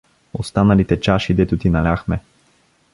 —Останалите 0.33 0.99
чаши, 0.99 1.33
дето 1.33 1.57
ти 1.57 1.69
наляхме. 1.69 2.19